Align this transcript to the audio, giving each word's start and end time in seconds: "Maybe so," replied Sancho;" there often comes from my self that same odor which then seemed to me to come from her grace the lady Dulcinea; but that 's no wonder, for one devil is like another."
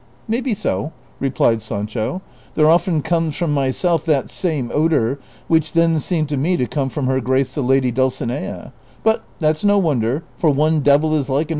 "Maybe 0.35 0.55
so," 0.55 0.93
replied 1.19 1.61
Sancho;" 1.61 2.23
there 2.55 2.67
often 2.67 3.03
comes 3.03 3.35
from 3.35 3.53
my 3.53 3.69
self 3.69 4.03
that 4.05 4.31
same 4.31 4.71
odor 4.73 5.19
which 5.47 5.73
then 5.73 5.99
seemed 5.99 6.27
to 6.29 6.37
me 6.37 6.57
to 6.57 6.65
come 6.65 6.89
from 6.89 7.05
her 7.05 7.21
grace 7.21 7.53
the 7.53 7.61
lady 7.61 7.91
Dulcinea; 7.91 8.73
but 9.03 9.23
that 9.41 9.59
's 9.59 9.63
no 9.63 9.77
wonder, 9.77 10.23
for 10.37 10.49
one 10.49 10.79
devil 10.79 11.13
is 11.13 11.29
like 11.29 11.49
another." 11.49 11.49